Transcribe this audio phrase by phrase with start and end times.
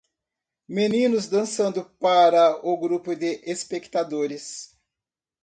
[0.67, 4.75] Meninos dançando para o grupo de espectadores.